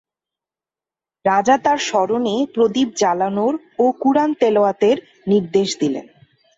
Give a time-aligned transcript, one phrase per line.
[1.25, 3.53] রাজা তাঁর স্মরণে প্রদীপ জ্বালানোর
[3.79, 4.97] ও কুরআন তেলাওয়াত করার
[5.27, 6.05] নির্দেশ দিলেন।